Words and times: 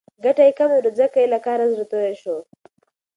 ګټه 0.23 0.43
کمه 0.57 0.77
وه 0.79 0.83
نو 0.85 0.91
ځکه 0.99 1.17
یې 1.21 1.27
له 1.33 1.39
کاره 1.45 1.65
زړه 1.73 1.85
توری 1.91 2.15
شو. 2.21 2.35